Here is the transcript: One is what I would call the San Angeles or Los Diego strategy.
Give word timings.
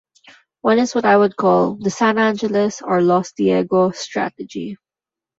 One 0.61 0.79
is 0.79 0.95
what 0.95 1.05
I 1.05 1.15
would 1.15 1.35
call 1.35 1.75
the 1.75 1.91
San 1.91 2.17
Angeles 2.17 2.81
or 2.81 3.03
Los 3.03 3.33
Diego 3.33 3.91
strategy. 3.91 4.77